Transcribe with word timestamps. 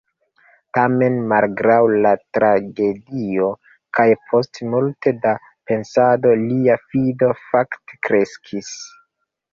Tamen 0.77 1.17
malgraŭ 1.33 1.75
la 2.05 2.13
tragedio, 2.37 3.51
kaj 3.99 4.07
post 4.31 4.59
multe 4.71 5.13
da 5.27 5.35
pensado, 5.73 6.33
lia 6.47 6.79
fido, 6.87 7.29
fakte, 7.51 8.01
kreskis. 8.09 8.73